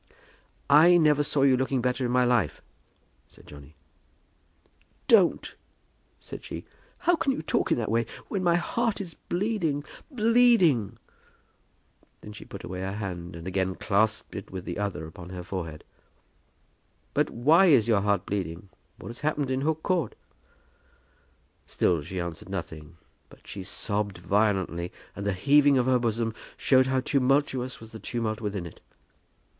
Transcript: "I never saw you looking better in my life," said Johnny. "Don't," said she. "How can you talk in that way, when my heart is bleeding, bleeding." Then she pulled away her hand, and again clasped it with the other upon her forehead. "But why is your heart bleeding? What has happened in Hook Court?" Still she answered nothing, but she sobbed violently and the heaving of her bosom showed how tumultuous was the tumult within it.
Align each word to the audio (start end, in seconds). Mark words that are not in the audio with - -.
"I 0.67 0.97
never 0.97 1.21
saw 1.21 1.43
you 1.43 1.55
looking 1.55 1.79
better 1.79 2.03
in 2.03 2.09
my 2.11 2.25
life," 2.25 2.63
said 3.27 3.45
Johnny. 3.45 3.75
"Don't," 5.07 5.53
said 6.19 6.43
she. 6.43 6.65
"How 6.97 7.15
can 7.15 7.31
you 7.31 7.43
talk 7.43 7.71
in 7.71 7.77
that 7.77 7.91
way, 7.91 8.07
when 8.27 8.41
my 8.43 8.55
heart 8.55 8.99
is 8.99 9.13
bleeding, 9.13 9.83
bleeding." 10.09 10.97
Then 12.21 12.33
she 12.33 12.45
pulled 12.45 12.63
away 12.63 12.79
her 12.79 12.93
hand, 12.95 13.35
and 13.35 13.45
again 13.45 13.75
clasped 13.75 14.33
it 14.35 14.49
with 14.49 14.65
the 14.65 14.79
other 14.79 15.05
upon 15.05 15.29
her 15.29 15.43
forehead. 15.43 15.83
"But 17.13 17.29
why 17.29 17.67
is 17.67 17.87
your 17.87 18.01
heart 18.01 18.25
bleeding? 18.25 18.69
What 18.97 19.09
has 19.09 19.19
happened 19.19 19.51
in 19.51 19.61
Hook 19.61 19.83
Court?" 19.83 20.15
Still 21.67 22.01
she 22.01 22.19
answered 22.19 22.49
nothing, 22.49 22.97
but 23.29 23.45
she 23.45 23.61
sobbed 23.61 24.17
violently 24.17 24.91
and 25.15 25.27
the 25.27 25.33
heaving 25.33 25.77
of 25.77 25.85
her 25.85 25.99
bosom 25.99 26.33
showed 26.57 26.87
how 26.87 27.01
tumultuous 27.01 27.79
was 27.79 27.91
the 27.91 27.99
tumult 27.99 28.41
within 28.41 28.65
it. 28.65 28.81